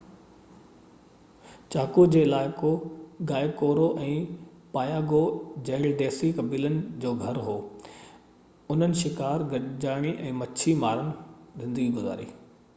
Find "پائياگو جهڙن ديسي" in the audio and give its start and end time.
4.77-6.31